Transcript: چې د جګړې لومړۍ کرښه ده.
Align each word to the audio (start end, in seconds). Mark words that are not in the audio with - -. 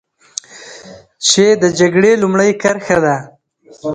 چې 1.27 1.43
د 1.61 1.63
جګړې 1.79 2.11
لومړۍ 2.23 2.51
کرښه 2.61 2.97
ده. 3.05 3.15